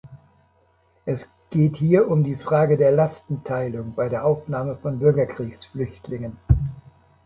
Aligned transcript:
Es 1.05 1.29
geht 1.51 1.77
hier 1.77 2.07
um 2.07 2.23
die 2.23 2.35
Frage 2.35 2.75
der 2.75 2.91
Lastenteilung 2.91 3.93
bei 3.93 4.09
der 4.09 4.25
Aufnahme 4.25 4.75
von 4.77 4.97
Bürgerkriegsflüchtlingen. 4.97 6.37